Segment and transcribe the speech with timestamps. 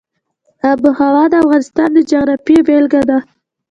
[0.69, 3.17] آب وهوا د افغانستان د جغرافیې بېلګه ده.